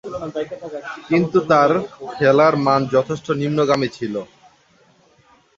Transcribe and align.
কিন্তু, 1.09 1.37
তার 1.49 1.71
খেলার 2.13 2.53
মান 2.65 2.81
যথেষ্ট 2.95 3.27
নিম্নগামী 3.41 3.89
ছিল। 3.97 4.15